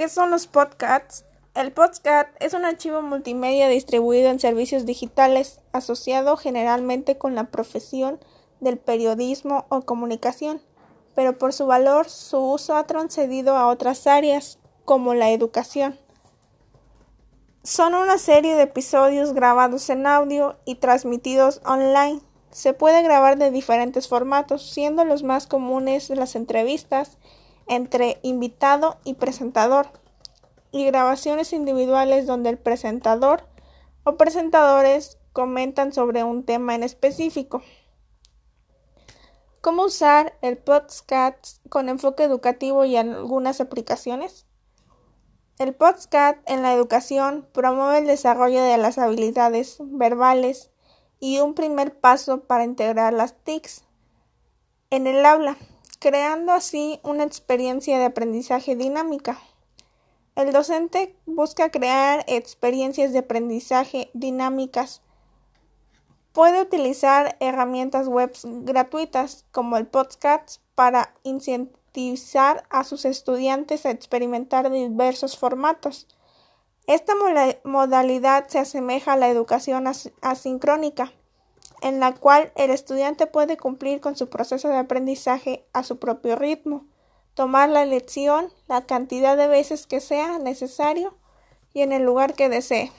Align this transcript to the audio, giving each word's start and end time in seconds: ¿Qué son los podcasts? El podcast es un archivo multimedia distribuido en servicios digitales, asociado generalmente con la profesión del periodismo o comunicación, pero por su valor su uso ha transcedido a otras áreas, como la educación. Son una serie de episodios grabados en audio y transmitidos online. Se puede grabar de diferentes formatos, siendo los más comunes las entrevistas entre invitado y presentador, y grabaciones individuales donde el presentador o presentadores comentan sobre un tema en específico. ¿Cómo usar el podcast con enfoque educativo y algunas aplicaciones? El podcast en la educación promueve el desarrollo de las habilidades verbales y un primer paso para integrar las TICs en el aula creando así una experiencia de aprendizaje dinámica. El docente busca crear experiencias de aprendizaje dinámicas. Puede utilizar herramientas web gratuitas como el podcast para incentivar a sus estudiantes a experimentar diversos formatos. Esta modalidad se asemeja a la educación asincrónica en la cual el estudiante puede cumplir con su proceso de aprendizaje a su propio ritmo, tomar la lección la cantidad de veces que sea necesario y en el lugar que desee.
¿Qué 0.00 0.08
son 0.08 0.30
los 0.30 0.46
podcasts? 0.46 1.26
El 1.54 1.72
podcast 1.72 2.30
es 2.40 2.54
un 2.54 2.64
archivo 2.64 3.02
multimedia 3.02 3.68
distribuido 3.68 4.30
en 4.30 4.40
servicios 4.40 4.86
digitales, 4.86 5.60
asociado 5.72 6.38
generalmente 6.38 7.18
con 7.18 7.34
la 7.34 7.50
profesión 7.50 8.18
del 8.60 8.78
periodismo 8.78 9.66
o 9.68 9.82
comunicación, 9.82 10.62
pero 11.14 11.36
por 11.36 11.52
su 11.52 11.66
valor 11.66 12.08
su 12.08 12.38
uso 12.38 12.76
ha 12.76 12.86
transcedido 12.86 13.58
a 13.58 13.66
otras 13.66 14.06
áreas, 14.06 14.58
como 14.86 15.12
la 15.12 15.32
educación. 15.32 15.98
Son 17.62 17.92
una 17.92 18.16
serie 18.16 18.54
de 18.54 18.62
episodios 18.62 19.34
grabados 19.34 19.90
en 19.90 20.06
audio 20.06 20.56
y 20.64 20.76
transmitidos 20.76 21.60
online. 21.66 22.22
Se 22.50 22.72
puede 22.72 23.02
grabar 23.02 23.36
de 23.36 23.50
diferentes 23.50 24.08
formatos, 24.08 24.62
siendo 24.62 25.04
los 25.04 25.22
más 25.22 25.46
comunes 25.46 26.08
las 26.08 26.36
entrevistas 26.36 27.18
entre 27.66 28.18
invitado 28.22 28.98
y 29.04 29.14
presentador, 29.14 29.88
y 30.72 30.84
grabaciones 30.84 31.52
individuales 31.52 32.26
donde 32.26 32.50
el 32.50 32.58
presentador 32.58 33.44
o 34.04 34.16
presentadores 34.16 35.18
comentan 35.32 35.92
sobre 35.92 36.24
un 36.24 36.44
tema 36.44 36.74
en 36.74 36.82
específico. 36.82 37.62
¿Cómo 39.60 39.84
usar 39.84 40.38
el 40.40 40.56
podcast 40.56 41.58
con 41.68 41.88
enfoque 41.88 42.24
educativo 42.24 42.84
y 42.84 42.96
algunas 42.96 43.60
aplicaciones? 43.60 44.46
El 45.58 45.74
podcast 45.74 46.38
en 46.46 46.62
la 46.62 46.72
educación 46.72 47.46
promueve 47.52 47.98
el 47.98 48.06
desarrollo 48.06 48.62
de 48.62 48.78
las 48.78 48.96
habilidades 48.96 49.76
verbales 49.80 50.70
y 51.18 51.40
un 51.40 51.54
primer 51.54 52.00
paso 52.00 52.44
para 52.44 52.64
integrar 52.64 53.12
las 53.12 53.34
TICs 53.44 53.84
en 54.88 55.06
el 55.06 55.26
aula 55.26 55.58
creando 56.00 56.52
así 56.52 56.98
una 57.04 57.24
experiencia 57.24 57.98
de 57.98 58.06
aprendizaje 58.06 58.74
dinámica. 58.74 59.38
El 60.34 60.50
docente 60.50 61.14
busca 61.26 61.70
crear 61.70 62.24
experiencias 62.26 63.12
de 63.12 63.18
aprendizaje 63.18 64.10
dinámicas. 64.14 65.02
Puede 66.32 66.62
utilizar 66.62 67.36
herramientas 67.40 68.08
web 68.08 68.32
gratuitas 68.42 69.44
como 69.52 69.76
el 69.76 69.86
podcast 69.86 70.62
para 70.74 71.12
incentivar 71.22 72.64
a 72.70 72.84
sus 72.84 73.04
estudiantes 73.04 73.84
a 73.84 73.90
experimentar 73.90 74.70
diversos 74.70 75.36
formatos. 75.36 76.08
Esta 76.86 77.12
modalidad 77.64 78.48
se 78.48 78.58
asemeja 78.58 79.12
a 79.12 79.16
la 79.16 79.28
educación 79.28 79.84
asincrónica 80.22 81.12
en 81.80 82.00
la 82.00 82.14
cual 82.14 82.52
el 82.56 82.70
estudiante 82.70 83.26
puede 83.26 83.56
cumplir 83.56 84.00
con 84.00 84.16
su 84.16 84.28
proceso 84.28 84.68
de 84.68 84.76
aprendizaje 84.76 85.64
a 85.72 85.82
su 85.82 85.98
propio 85.98 86.36
ritmo, 86.36 86.86
tomar 87.34 87.68
la 87.68 87.84
lección 87.84 88.52
la 88.68 88.86
cantidad 88.86 89.36
de 89.36 89.48
veces 89.48 89.86
que 89.86 90.00
sea 90.00 90.38
necesario 90.38 91.14
y 91.72 91.82
en 91.82 91.92
el 91.92 92.02
lugar 92.02 92.34
que 92.34 92.48
desee. 92.48 92.92